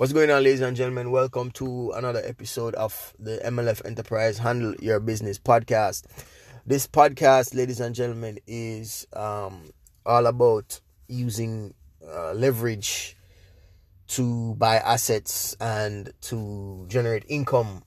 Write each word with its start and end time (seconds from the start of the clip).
What's 0.00 0.14
going 0.14 0.30
on, 0.30 0.44
ladies 0.44 0.62
and 0.62 0.74
gentlemen? 0.74 1.10
Welcome 1.10 1.50
to 1.50 1.90
another 1.90 2.22
episode 2.24 2.74
of 2.74 3.12
the 3.18 3.38
MLF 3.44 3.84
Enterprise 3.84 4.38
Handle 4.38 4.74
Your 4.80 4.98
Business 4.98 5.38
podcast. 5.38 6.04
This 6.64 6.86
podcast, 6.86 7.54
ladies 7.54 7.80
and 7.80 7.94
gentlemen, 7.94 8.38
is 8.46 9.06
um, 9.12 9.74
all 10.06 10.24
about 10.24 10.80
using 11.06 11.74
uh, 12.02 12.32
leverage 12.32 13.14
to 14.08 14.54
buy 14.54 14.76
assets 14.76 15.54
and 15.60 16.10
to 16.22 16.86
generate 16.88 17.26
income 17.28 17.82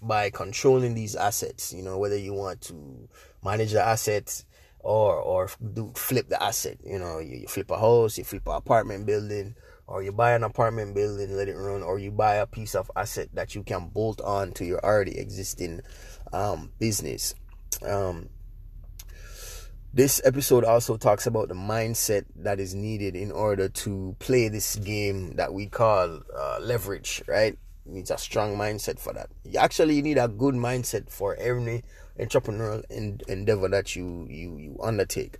by 0.00 0.30
controlling 0.30 0.94
these 0.94 1.16
assets. 1.16 1.72
You 1.72 1.82
know, 1.82 1.98
whether 1.98 2.16
you 2.16 2.32
want 2.32 2.60
to 2.60 3.08
manage 3.42 3.72
the 3.72 3.82
assets 3.82 4.44
or 4.86 5.16
or 5.16 5.50
do 5.74 5.92
flip 5.96 6.28
the 6.28 6.40
asset. 6.40 6.78
You 6.84 6.98
know, 6.98 7.18
you, 7.18 7.38
you 7.38 7.48
flip 7.48 7.70
a 7.70 7.78
house, 7.78 8.18
you 8.18 8.24
flip 8.24 8.46
an 8.46 8.54
apartment 8.54 9.04
building 9.04 9.56
or 9.88 10.02
you 10.02 10.12
buy 10.12 10.32
an 10.32 10.42
apartment 10.42 10.94
building, 10.94 11.36
let 11.36 11.48
it 11.48 11.54
run, 11.54 11.82
or 11.82 11.98
you 11.98 12.10
buy 12.10 12.36
a 12.36 12.46
piece 12.46 12.74
of 12.74 12.90
asset 12.96 13.28
that 13.34 13.54
you 13.54 13.62
can 13.62 13.88
bolt 13.88 14.20
on 14.20 14.52
to 14.52 14.64
your 14.64 14.84
already 14.84 15.16
existing 15.18 15.80
um, 16.32 16.72
business. 16.78 17.34
Um, 17.82 18.28
this 19.94 20.20
episode 20.24 20.64
also 20.64 20.96
talks 20.96 21.26
about 21.26 21.48
the 21.48 21.54
mindset 21.54 22.24
that 22.36 22.60
is 22.60 22.74
needed 22.74 23.16
in 23.16 23.30
order 23.30 23.68
to 23.68 24.14
play 24.18 24.48
this 24.48 24.76
game 24.76 25.36
that 25.36 25.54
we 25.54 25.66
call 25.66 26.20
uh, 26.36 26.58
leverage, 26.60 27.22
right? 27.26 27.56
It 27.86 27.92
needs 27.92 28.10
a 28.10 28.18
strong 28.18 28.56
mindset 28.56 28.98
for 28.98 29.12
that. 29.14 29.30
You 29.44 29.58
actually 29.58 29.94
you 29.94 30.02
need 30.02 30.18
a 30.18 30.28
good 30.28 30.54
mindset 30.54 31.10
for 31.10 31.36
every 31.36 31.84
entrepreneurial 32.18 32.82
endeavor 33.28 33.68
that 33.68 33.96
you 33.96 34.26
you 34.30 34.56
you 34.58 34.78
undertake. 34.82 35.38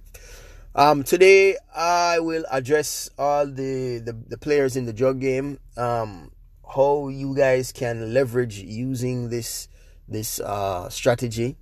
Um, 0.74 1.04
today 1.04 1.56
I 1.74 2.18
will 2.18 2.44
address 2.50 3.08
all 3.16 3.46
the, 3.46 3.98
the, 3.98 4.12
the 4.28 4.36
players 4.36 4.76
in 4.76 4.84
the 4.84 4.92
drug 4.92 5.20
game. 5.20 5.58
Um, 5.78 6.32
how 6.74 7.08
you 7.08 7.34
guys 7.34 7.72
can 7.72 8.12
leverage 8.12 8.58
using 8.58 9.30
this 9.30 9.68
this 10.06 10.38
uh, 10.40 10.90
strategy, 10.90 11.56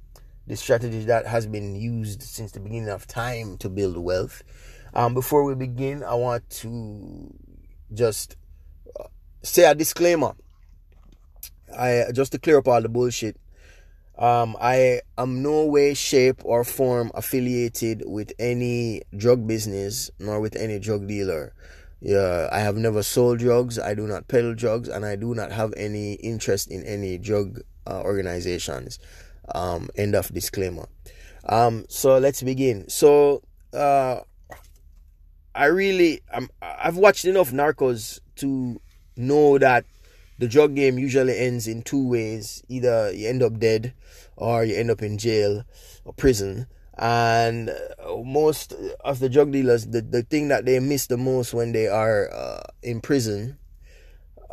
this 0.49 0.61
strategy 0.61 1.05
that 1.05 1.27
has 1.27 1.47
been 1.47 1.77
used 1.77 2.23
since 2.23 2.51
the 2.53 2.61
beginning 2.61 2.89
of 2.89 3.07
time 3.07 3.57
to 3.59 3.69
build 3.69 3.97
wealth. 3.97 4.43
Um, 4.93 5.15
before 5.15 5.45
we 5.45 5.55
begin, 5.55 6.03
I 6.03 6.15
want 6.15 6.51
to 6.51 7.33
just 7.93 8.37
uh, 8.99 9.05
say 9.43 9.65
a 9.65 9.77
disclaimer. 9.77 10.35
I 11.77 12.07
just 12.13 12.33
to 12.33 12.39
clear 12.39 12.59
up 12.59 12.67
all 12.67 12.83
the 12.83 12.89
bullshit. 12.89 13.37
Um, 14.17 14.57
I 14.61 15.01
am 15.19 15.43
no 15.43 15.65
way, 15.65 15.95
shape, 15.95 16.41
or 16.45 16.63
form 16.65 17.11
affiliated 17.15 18.05
with 18.07 18.33
any 18.39 19.03
drug 19.17 19.47
business 19.47 20.11
nor 20.19 20.41
with 20.41 20.55
any 20.57 20.79
drug 20.79 21.09
dealer. 21.09 21.53
Yeah, 22.01 22.49
I 22.53 22.61
have 22.61 22.77
never 22.77 23.03
sold 23.03 23.39
drugs. 23.39 23.79
I 23.79 23.95
do 23.95 24.07
not 24.07 24.29
peddle 24.29 24.55
drugs, 24.55 24.89
and 24.89 25.05
I 25.05 25.17
do 25.17 25.35
not 25.35 25.51
have 25.53 25.73
any 25.77 26.15
interest 26.15 26.71
in 26.71 26.85
any 26.85 27.19
drug 27.19 27.61
uh, 27.87 28.03
organizations. 28.03 28.99
Um, 29.55 29.91
end 29.97 30.15
of 30.15 30.33
disclaimer. 30.33 30.89
Um, 31.47 31.85
so 31.89 32.19
let's 32.19 32.43
begin. 32.43 32.89
So, 32.89 33.43
uh, 33.73 34.21
I 35.55 35.67
really, 35.67 36.21
I'm, 36.33 36.49
I've 36.61 36.97
watched 36.97 37.25
enough 37.25 37.53
Narcos 37.53 38.21
to 38.37 38.81
know 39.17 39.59
that 39.59 39.85
the 40.39 40.49
drug 40.49 40.75
game 40.75 40.99
usually 40.99 41.39
ends 41.39 41.67
in 41.69 41.83
two 41.83 42.09
ways. 42.09 42.63
Either 42.69 43.13
you 43.13 43.29
end 43.29 43.43
up 43.43 43.59
dead 43.59 43.95
or 44.37 44.65
you 44.65 44.77
end 44.77 44.91
up 44.91 45.03
in 45.03 45.19
jail 45.19 45.65
or 46.05 46.13
prison. 46.13 46.67
And 46.97 47.71
uh, 47.71 48.17
most 48.25 48.75
of 49.05 49.19
the 49.19 49.29
drug 49.29 49.51
dealers 49.51 49.87
the, 49.87 50.01
the 50.01 50.23
thing 50.23 50.49
that 50.49 50.65
they 50.65 50.79
miss 50.79 51.09
the 51.09 51.17
most 51.17 51.53
when 51.53 51.73
they 51.73 51.89
are 51.89 52.33
uh, 52.33 52.63
in 52.85 53.01
prison 53.01 53.59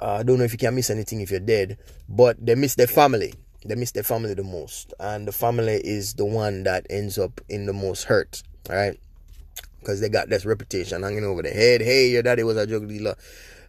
uh, 0.02 0.14
i 0.14 0.24
don't 0.24 0.40
know 0.40 0.44
if 0.44 0.52
you 0.52 0.58
can 0.58 0.74
miss 0.74 0.90
anything 0.90 1.22
if 1.22 1.30
you're 1.30 1.40
dead 1.40 1.78
but 2.10 2.44
they 2.44 2.56
miss 2.56 2.74
their 2.74 2.88
family. 2.88 3.36
They 3.64 3.76
miss 3.76 3.92
their 3.92 4.02
family 4.02 4.34
the 4.34 4.44
most. 4.44 4.92
And 5.00 5.28
the 5.28 5.32
family 5.32 5.82
is 5.84 6.16
the 6.16 6.26
one 6.26 6.64
that 6.64 6.88
ends 6.90 7.20
up 7.20 7.40
in 7.48 7.68
the 7.68 7.74
most 7.74 8.06
hurt 8.06 8.42
all 8.70 8.76
right? 8.76 9.00
Because 9.80 10.02
they 10.02 10.10
got 10.10 10.30
this 10.30 10.46
reputation 10.46 11.04
hanging 11.04 11.24
over 11.24 11.44
their 11.44 11.54
head. 11.54 11.82
Hey 11.82 12.10
your 12.10 12.24
daddy 12.24 12.44
was 12.44 12.58
a 12.58 12.66
drug 12.66 12.88
dealer 12.88 13.16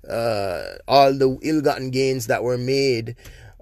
uh, 0.08 0.62
all 0.88 1.12
the 1.12 1.38
ill-gotten 1.42 1.90
gains 1.90 2.26
that 2.26 2.42
were 2.42 2.58
made 2.58 3.16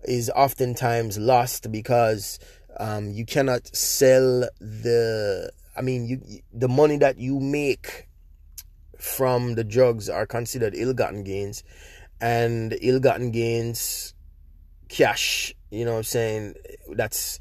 is 0.05 0.31
oftentimes 0.35 1.19
lost 1.19 1.71
because 1.71 2.39
um, 2.79 3.11
you 3.11 3.27
cannot 3.27 3.75
sell 3.75 4.49
the 4.61 5.51
i 5.77 5.83
mean 5.83 6.07
you 6.07 6.41
the 6.53 6.69
money 6.69 6.97
that 6.97 7.19
you 7.19 7.39
make 7.39 8.09
from 8.99 9.55
the 9.55 9.65
drugs 9.65 10.09
are 10.09 10.27
considered 10.27 10.75
ill-gotten 10.75 11.23
gains 11.23 11.63
and 12.21 12.77
ill-gotten 12.81 13.31
gains 13.31 14.15
cash 14.89 15.55
you 15.71 15.85
know 15.85 15.93
what 15.93 15.99
i'm 15.99 16.05
saying? 16.05 16.55
That's 16.95 17.39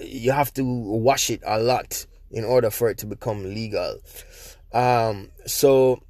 you 0.00 0.32
have 0.32 0.52
to 0.54 0.64
wash 0.64 1.30
it 1.30 1.42
a 1.44 1.60
lot 1.60 2.06
in 2.30 2.44
order 2.44 2.70
for 2.70 2.88
it 2.88 2.98
to 2.98 3.06
become 3.06 3.42
legal. 3.44 3.98
Um 4.72 5.30
so 5.46 6.02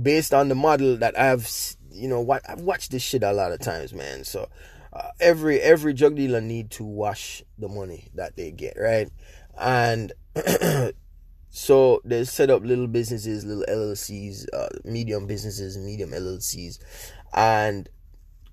based 0.00 0.34
on 0.34 0.48
the 0.48 0.54
model 0.54 0.96
that 0.96 1.18
I've 1.18 1.48
you 1.90 2.08
know 2.08 2.20
what 2.20 2.42
I've 2.48 2.60
watched 2.60 2.90
this 2.90 3.02
shit 3.02 3.22
a 3.22 3.32
lot 3.32 3.52
of 3.52 3.60
times, 3.60 3.92
man. 3.92 4.24
So 4.24 4.48
uh, 4.92 5.10
every 5.20 5.60
every 5.60 5.92
drug 5.92 6.16
dealer 6.16 6.40
need 6.40 6.70
to 6.72 6.84
wash 6.84 7.42
the 7.58 7.68
money 7.68 8.08
that 8.14 8.36
they 8.36 8.50
get, 8.50 8.76
right? 8.78 9.10
And 9.58 10.12
so 11.50 12.00
they 12.04 12.24
set 12.24 12.50
up 12.50 12.64
little 12.64 12.88
businesses, 12.88 13.44
little 13.44 13.64
LLCs, 13.68 14.46
uh, 14.52 14.68
medium 14.84 15.26
businesses, 15.26 15.78
medium 15.78 16.10
LLCs, 16.10 16.78
and 17.32 17.88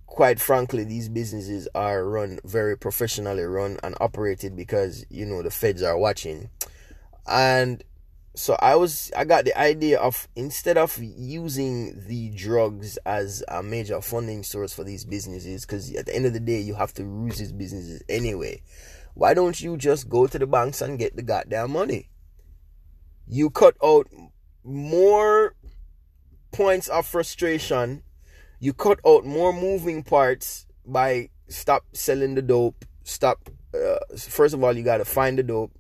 quite 0.06 0.40
frankly, 0.40 0.84
these 0.84 1.10
businesses 1.10 1.68
are 1.74 2.04
run 2.06 2.40
very 2.44 2.78
professionally 2.78 3.44
run 3.44 3.80
and 3.82 3.96
operated 4.02 4.56
because 4.56 5.06
you 5.10 5.26
know 5.26 5.42
the 5.42 5.52
feds 5.52 5.82
are 5.82 5.98
watching, 5.98 6.50
and 7.28 7.84
so 8.34 8.56
I 8.60 8.76
was 8.76 9.12
I 9.16 9.26
got 9.26 9.46
the 9.46 9.58
idea 9.60 10.00
of 10.00 10.28
instead 10.36 10.78
of 10.78 10.98
using 10.98 12.02
the 12.08 12.30
drugs 12.30 12.98
as 13.06 13.44
a 13.48 13.62
major 13.62 14.00
funding 14.02 14.44
source 14.44 14.74
for 14.74 14.84
these 14.84 15.04
businesses, 15.04 15.66
because 15.66 15.94
at 15.96 16.06
the 16.06 16.16
end 16.16 16.26
of 16.26 16.34
the 16.34 16.40
day 16.40 16.60
you 16.60 16.76
have 16.76 16.94
to 16.94 17.04
use 17.04 17.40
these 17.40 17.52
businesses 17.52 18.02
anyway. 18.08 18.62
Why 19.14 19.34
don't 19.34 19.60
you 19.60 19.76
just 19.76 20.08
go 20.08 20.28
to 20.28 20.40
the 20.40 20.48
banks 20.48 20.82
and 20.82 20.98
get 20.98 21.18
the 21.18 21.22
goddamn 21.22 21.72
money? 21.72 22.10
You 23.28 23.50
cut 23.50 23.76
out 23.84 24.08
more 24.64 25.56
points 26.54 26.88
of 26.88 27.06
frustration. 27.06 28.04
You 28.60 28.72
cut 28.72 29.00
out 29.06 29.26
more 29.26 29.52
moving 29.52 30.04
parts 30.04 30.66
by 30.86 31.30
stop 31.50 31.84
selling 31.94 32.36
the 32.36 32.42
dope. 32.42 32.86
Stop. 33.04 33.50
Uh, 33.74 33.98
first 34.18 34.54
of 34.54 34.64
all, 34.64 34.76
you 34.76 34.84
gotta 34.84 35.06
find 35.06 35.38
the 35.38 35.44
dope 35.44 35.72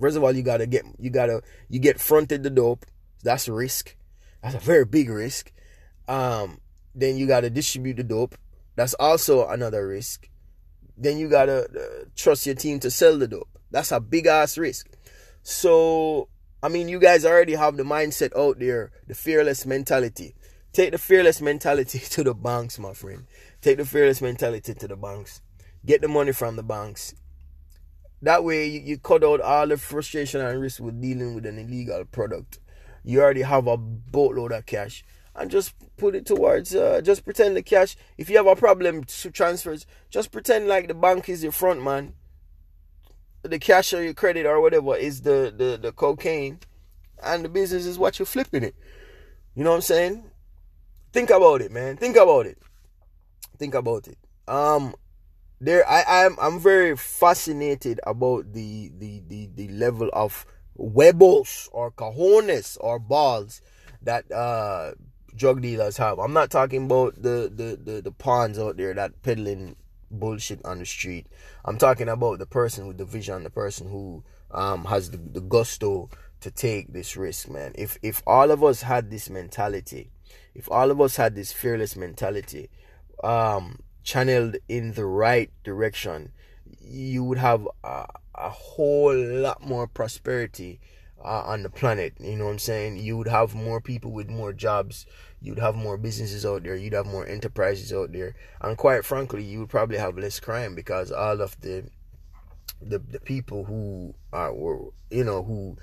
First 0.00 0.16
of 0.16 0.24
all, 0.24 0.32
you 0.32 0.42
gotta 0.42 0.66
get 0.66 0.84
you 0.98 1.10
gotta 1.10 1.42
you 1.68 1.80
get 1.80 2.00
fronted 2.00 2.42
the 2.42 2.50
dope. 2.50 2.86
That's 3.22 3.48
a 3.48 3.52
risk. 3.52 3.96
That's 4.42 4.54
a 4.54 4.60
very 4.60 4.84
big 4.84 5.10
risk. 5.10 5.52
Um, 6.06 6.60
then 6.94 7.16
you 7.16 7.26
gotta 7.26 7.50
distribute 7.50 7.96
the 7.96 8.04
dope. 8.04 8.36
That's 8.76 8.94
also 8.94 9.46
another 9.48 9.86
risk. 9.86 10.28
Then 10.96 11.18
you 11.18 11.28
gotta 11.28 11.64
uh, 11.64 12.04
trust 12.16 12.46
your 12.46 12.54
team 12.54 12.80
to 12.80 12.90
sell 12.90 13.18
the 13.18 13.28
dope. 13.28 13.48
That's 13.70 13.92
a 13.92 14.00
big 14.00 14.26
ass 14.26 14.56
risk. 14.56 14.88
So 15.42 16.28
I 16.62 16.68
mean, 16.68 16.88
you 16.88 16.98
guys 16.98 17.24
already 17.24 17.54
have 17.54 17.76
the 17.76 17.84
mindset 17.84 18.36
out 18.36 18.58
there, 18.58 18.90
the 19.06 19.14
fearless 19.14 19.64
mentality. 19.64 20.34
Take 20.72 20.90
the 20.90 20.98
fearless 20.98 21.40
mentality 21.40 21.98
to 22.10 22.24
the 22.24 22.34
banks, 22.34 22.78
my 22.78 22.92
friend. 22.92 23.26
Take 23.60 23.78
the 23.78 23.84
fearless 23.84 24.20
mentality 24.20 24.74
to 24.74 24.88
the 24.88 24.96
banks. 24.96 25.40
Get 25.86 26.00
the 26.00 26.08
money 26.08 26.32
from 26.32 26.56
the 26.56 26.62
banks. 26.62 27.14
That 28.22 28.44
way, 28.44 28.66
you, 28.66 28.80
you 28.80 28.98
cut 28.98 29.22
out 29.22 29.40
all 29.40 29.66
the 29.66 29.76
frustration 29.76 30.40
and 30.40 30.60
risk 30.60 30.80
with 30.80 31.00
dealing 31.00 31.34
with 31.34 31.46
an 31.46 31.58
illegal 31.58 32.04
product. 32.04 32.58
You 33.04 33.20
already 33.22 33.42
have 33.42 33.66
a 33.66 33.76
boatload 33.76 34.52
of 34.52 34.66
cash 34.66 35.04
and 35.34 35.50
just 35.50 35.74
put 35.96 36.14
it 36.14 36.26
towards, 36.26 36.74
uh, 36.74 37.00
just 37.00 37.24
pretend 37.24 37.56
the 37.56 37.62
cash. 37.62 37.96
If 38.16 38.28
you 38.28 38.36
have 38.36 38.46
a 38.46 38.56
problem 38.56 39.04
to 39.04 39.30
transfers, 39.30 39.86
just 40.10 40.32
pretend 40.32 40.66
like 40.66 40.88
the 40.88 40.94
bank 40.94 41.28
is 41.28 41.42
your 41.42 41.52
front 41.52 41.82
man. 41.82 42.14
The 43.42 43.58
cash 43.58 43.92
or 43.92 44.02
your 44.02 44.14
credit 44.14 44.46
or 44.46 44.60
whatever 44.60 44.96
is 44.96 45.22
the, 45.22 45.54
the, 45.56 45.78
the 45.80 45.92
cocaine, 45.92 46.58
and 47.22 47.44
the 47.44 47.48
business 47.48 47.86
is 47.86 47.98
what 47.98 48.18
you're 48.18 48.26
flipping 48.26 48.64
it. 48.64 48.74
You 49.54 49.62
know 49.62 49.70
what 49.70 49.76
I'm 49.76 49.82
saying? 49.82 50.24
Think 51.12 51.30
about 51.30 51.60
it, 51.60 51.70
man. 51.70 51.96
Think 51.96 52.16
about 52.16 52.46
it. 52.46 52.58
Think 53.58 53.74
about 53.74 54.08
it. 54.08 54.18
Um, 54.48 54.94
there 55.60 55.88
I 55.88 56.24
am 56.24 56.36
I'm, 56.40 56.54
I'm 56.54 56.60
very 56.60 56.96
fascinated 56.96 58.00
about 58.06 58.52
the 58.52 58.90
the 58.96 59.22
the, 59.26 59.48
the 59.54 59.68
level 59.68 60.10
of 60.12 60.46
huevos 60.76 61.68
or 61.72 61.90
cajones 61.90 62.76
or 62.80 62.98
balls 62.98 63.60
that 64.02 64.30
uh 64.30 64.92
drug 65.34 65.62
dealers 65.62 65.96
have. 65.96 66.18
I'm 66.18 66.32
not 66.32 66.50
talking 66.50 66.84
about 66.84 67.20
the 67.20 67.50
the 67.54 67.78
the, 67.82 68.02
the 68.02 68.12
pawns 68.12 68.58
out 68.58 68.76
there 68.76 68.94
that 68.94 69.22
peddling 69.22 69.76
bullshit 70.10 70.64
on 70.64 70.78
the 70.78 70.86
street. 70.86 71.26
I'm 71.64 71.78
talking 71.78 72.08
about 72.08 72.38
the 72.38 72.46
person 72.46 72.86
with 72.86 72.98
the 72.98 73.04
vision, 73.04 73.44
the 73.44 73.50
person 73.50 73.88
who 73.88 74.24
um 74.50 74.84
has 74.86 75.10
the, 75.10 75.18
the 75.18 75.40
gusto 75.40 76.08
to 76.40 76.50
take 76.50 76.92
this 76.92 77.16
risk, 77.16 77.48
man. 77.50 77.72
If 77.74 77.98
if 78.02 78.22
all 78.26 78.50
of 78.50 78.62
us 78.62 78.82
had 78.82 79.10
this 79.10 79.28
mentality, 79.28 80.10
if 80.54 80.70
all 80.70 80.90
of 80.90 81.00
us 81.00 81.16
had 81.16 81.34
this 81.34 81.52
fearless 81.52 81.96
mentality, 81.96 82.70
um, 83.24 83.80
channeled 84.02 84.56
in 84.68 84.92
the 84.92 85.06
right 85.06 85.50
direction, 85.64 86.32
you 86.80 87.24
would 87.24 87.38
have 87.38 87.66
a, 87.84 88.06
a 88.34 88.50
whole 88.50 89.16
lot 89.16 89.66
more 89.66 89.86
prosperity 89.86 90.80
uh, 91.24 91.42
on 91.46 91.62
the 91.62 91.70
planet. 91.70 92.14
You 92.20 92.36
know 92.36 92.46
what 92.46 92.52
I'm 92.52 92.58
saying? 92.58 92.98
You 92.98 93.16
would 93.16 93.28
have 93.28 93.54
more 93.54 93.80
people 93.80 94.12
with 94.12 94.28
more 94.28 94.52
jobs. 94.52 95.06
You'd 95.40 95.58
have 95.58 95.74
more 95.74 95.96
businesses 95.96 96.44
out 96.46 96.62
there. 96.62 96.76
You'd 96.76 96.92
have 96.92 97.06
more 97.06 97.26
enterprises 97.26 97.92
out 97.92 98.12
there. 98.12 98.34
And 98.60 98.76
quite 98.76 99.04
frankly, 99.04 99.42
you 99.42 99.60
would 99.60 99.68
probably 99.68 99.98
have 99.98 100.18
less 100.18 100.40
crime 100.40 100.74
because 100.74 101.12
all 101.12 101.40
of 101.40 101.60
the 101.60 101.88
the, 102.80 102.98
the 103.00 103.20
people 103.20 103.64
who 103.64 104.14
are 104.32 104.54
were 104.54 104.78
you 105.10 105.24
know 105.24 105.42
who 105.42 105.76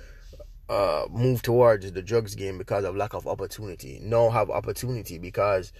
uh 0.69 1.06
move 1.11 1.41
towards 1.41 1.91
the 1.91 2.01
drugs 2.01 2.35
game 2.35 2.57
because 2.57 2.85
of 2.85 2.95
lack 2.95 3.13
of 3.13 3.27
opportunity 3.27 4.00
now 4.01 4.29
have 4.29 4.50
opportunity 4.50 5.18
because 5.18 5.73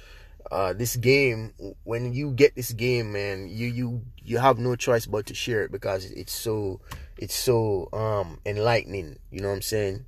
uh 0.52 0.74
this 0.74 0.96
game 0.96 1.54
when 1.84 2.14
you 2.14 2.32
get 2.32 2.56
this 2.56 2.72
game 2.72 3.12
man 3.12 3.48
you 3.50 3.68
you 3.68 4.02
you 4.24 4.38
have 4.38 4.58
no 4.58 4.76
choice 4.76 5.06
but 5.06 5.26
to 5.26 5.34
share 5.34 5.64
it 5.64 5.72
because 5.72 6.06
it's 6.06 6.34
so 6.34 6.80
it's 7.18 7.36
so 7.36 7.88
um 7.94 8.40
enlightening. 8.46 9.18
You 9.32 9.42
know 9.42 9.50
what 9.50 9.56
i'm 9.56 9.62
saying? 9.62 10.06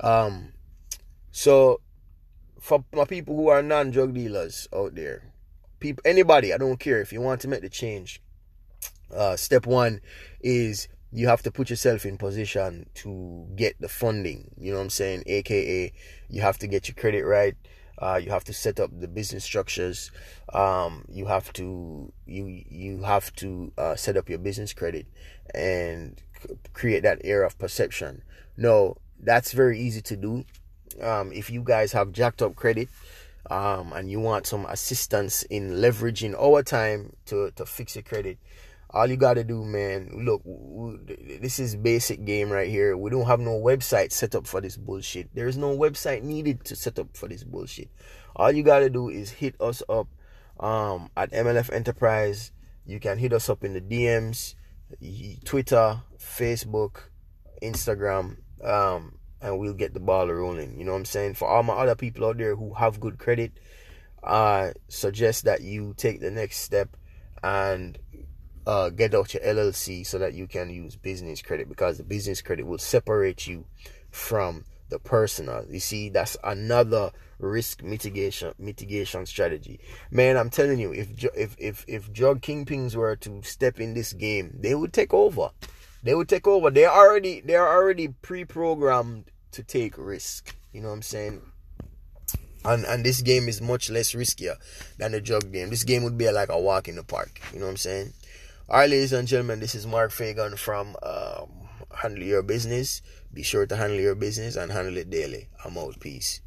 Um 0.00 0.52
so 1.30 1.80
for 2.60 2.84
my 2.92 3.04
people 3.04 3.34
who 3.34 3.48
are 3.48 3.62
non-drug 3.62 4.14
dealers 4.14 4.68
out 4.74 4.94
there 4.94 5.32
people 5.80 6.00
anybody 6.06 6.54
i 6.54 6.56
don't 6.56 6.78
care 6.78 7.00
if 7.00 7.12
you 7.12 7.20
want 7.20 7.40
to 7.40 7.48
make 7.48 7.60
the 7.60 7.68
change 7.68 8.22
uh 9.12 9.34
step 9.34 9.66
one 9.66 10.00
is 10.40 10.86
you 11.12 11.28
have 11.28 11.42
to 11.42 11.50
put 11.50 11.68
yourself 11.68 12.06
in 12.06 12.16
position 12.16 12.86
to 12.94 13.46
get 13.54 13.78
the 13.80 13.88
funding. 13.88 14.50
You 14.56 14.72
know 14.72 14.78
what 14.78 14.84
i'm 14.84 14.90
saying? 14.90 15.24
Aka 15.26 15.92
you 16.28 16.40
have 16.40 16.58
to 16.58 16.66
get 16.66 16.88
your 16.88 16.94
credit 16.94 17.24
right 17.24 17.54
uh, 17.98 18.20
you 18.22 18.30
have 18.30 18.44
to 18.44 18.52
set 18.52 18.80
up 18.80 18.90
the 18.98 19.08
business 19.08 19.44
structures. 19.44 20.10
Um, 20.52 21.04
you 21.08 21.26
have 21.26 21.52
to 21.54 22.12
you 22.26 22.64
you 22.68 23.02
have 23.02 23.34
to 23.36 23.72
uh, 23.78 23.96
set 23.96 24.16
up 24.16 24.28
your 24.28 24.38
business 24.38 24.72
credit 24.72 25.06
and 25.54 26.20
c- 26.40 26.54
create 26.72 27.02
that 27.02 27.20
air 27.24 27.42
of 27.42 27.58
perception. 27.58 28.22
No 28.56 28.96
that's 29.20 29.52
very 29.52 29.78
easy 29.78 30.00
to 30.02 30.16
do. 30.16 30.44
Um, 31.00 31.32
if 31.32 31.48
you 31.48 31.62
guys 31.62 31.92
have 31.92 32.12
jacked 32.12 32.42
up 32.42 32.54
credit 32.56 32.88
um, 33.50 33.92
and 33.92 34.10
you 34.10 34.20
want 34.20 34.46
some 34.46 34.66
assistance 34.66 35.42
in 35.44 35.72
leveraging 35.72 36.34
our 36.38 36.62
time 36.62 37.14
to, 37.26 37.50
to 37.52 37.64
fix 37.64 37.96
your 37.96 38.02
credit 38.02 38.38
all 38.92 39.06
you 39.06 39.16
gotta 39.16 39.42
do 39.42 39.64
man 39.64 40.10
look 40.24 40.42
this 41.40 41.58
is 41.58 41.76
basic 41.76 42.24
game 42.24 42.50
right 42.50 42.68
here. 42.68 42.96
We 42.96 43.10
don't 43.10 43.26
have 43.26 43.40
no 43.40 43.58
website 43.60 44.12
set 44.12 44.34
up 44.34 44.46
for 44.46 44.60
this 44.60 44.76
bullshit. 44.76 45.30
There's 45.34 45.56
no 45.56 45.76
website 45.76 46.22
needed 46.22 46.64
to 46.64 46.76
set 46.76 46.98
up 46.98 47.16
for 47.16 47.28
this 47.28 47.42
bullshit. 47.42 47.88
All 48.36 48.52
you 48.52 48.62
gotta 48.62 48.90
do 48.90 49.08
is 49.08 49.30
hit 49.30 49.60
us 49.60 49.82
up 49.88 50.08
um, 50.60 51.10
at 51.16 51.32
mlf 51.32 51.72
enterprise. 51.72 52.52
You 52.84 53.00
can 53.00 53.18
hit 53.18 53.32
us 53.32 53.48
up 53.48 53.64
in 53.64 53.72
the 53.72 53.80
dms 53.80 54.54
twitter 55.44 56.02
facebook 56.18 56.96
instagram 57.62 58.36
um, 58.62 59.16
and 59.40 59.58
we'll 59.58 59.72
get 59.72 59.94
the 59.94 60.00
ball 60.00 60.28
rolling. 60.28 60.78
You 60.78 60.84
know 60.84 60.92
what 60.92 60.98
i'm 60.98 61.04
saying? 61.06 61.34
For 61.34 61.48
all 61.48 61.62
my 61.62 61.74
other 61.74 61.94
people 61.94 62.26
out 62.26 62.36
there 62.36 62.56
who 62.56 62.74
have 62.74 63.00
good 63.00 63.18
credit 63.18 63.52
i 64.24 64.72
suggest 64.86 65.46
that 65.46 65.62
you 65.62 65.94
take 65.96 66.20
the 66.20 66.30
next 66.30 66.58
step 66.58 66.96
and 67.42 67.98
uh, 68.66 68.90
get 68.90 69.14
out 69.14 69.34
your 69.34 69.42
LLC 69.42 70.06
so 70.06 70.18
that 70.18 70.34
you 70.34 70.46
can 70.46 70.70
use 70.70 70.96
business 70.96 71.42
credit 71.42 71.68
because 71.68 71.98
the 71.98 72.04
business 72.04 72.42
credit 72.42 72.66
will 72.66 72.78
separate 72.78 73.46
you 73.46 73.64
from 74.10 74.64
the 74.88 74.98
personal. 74.98 75.64
You 75.68 75.80
see, 75.80 76.10
that's 76.10 76.36
another 76.44 77.10
risk 77.38 77.82
mitigation 77.82 78.52
mitigation 78.58 79.26
strategy. 79.26 79.80
Man, 80.10 80.36
I'm 80.36 80.50
telling 80.50 80.78
you, 80.78 80.92
if 80.92 81.24
if 81.34 81.56
if 81.58 81.84
if 81.88 82.12
drug 82.12 82.40
kingpins 82.40 82.94
were 82.94 83.16
to 83.16 83.42
step 83.42 83.80
in 83.80 83.94
this 83.94 84.12
game, 84.12 84.56
they 84.60 84.74
would 84.74 84.92
take 84.92 85.12
over. 85.12 85.50
They 86.04 86.14
would 86.14 86.28
take 86.28 86.46
over. 86.46 86.70
They're 86.70 86.92
already 86.92 87.40
they're 87.40 87.66
already 87.66 88.08
pre-programmed 88.08 89.30
to 89.52 89.62
take 89.62 89.98
risk. 89.98 90.54
You 90.72 90.82
know 90.82 90.88
what 90.88 90.94
I'm 90.94 91.02
saying? 91.02 91.42
And 92.64 92.84
and 92.84 93.04
this 93.04 93.22
game 93.22 93.48
is 93.48 93.60
much 93.60 93.90
less 93.90 94.12
riskier 94.12 94.56
than 94.98 95.12
the 95.12 95.20
drug 95.20 95.52
game. 95.52 95.70
This 95.70 95.84
game 95.84 96.04
would 96.04 96.18
be 96.18 96.30
like 96.30 96.50
a 96.50 96.60
walk 96.60 96.86
in 96.86 96.96
the 96.96 97.02
park. 97.02 97.40
You 97.52 97.58
know 97.58 97.66
what 97.66 97.72
I'm 97.72 97.76
saying? 97.76 98.12
Alright, 98.70 98.90
ladies 98.90 99.12
and 99.12 99.26
gentlemen, 99.26 99.58
this 99.58 99.74
is 99.74 99.88
Mark 99.88 100.12
Fagan 100.12 100.56
from 100.56 100.96
um, 101.02 101.68
Handle 101.94 102.22
Your 102.22 102.42
Business. 102.44 103.02
Be 103.34 103.42
sure 103.42 103.66
to 103.66 103.76
handle 103.76 103.98
your 103.98 104.14
business 104.14 104.54
and 104.54 104.70
handle 104.70 104.96
it 104.96 105.10
daily. 105.10 105.48
I'm 105.64 105.76
out. 105.76 105.98
Peace. 105.98 106.40